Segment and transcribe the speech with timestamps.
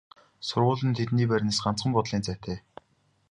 [0.47, 2.57] Сургууль нь тэдний байрнаас ганцхан буудлын зайтай.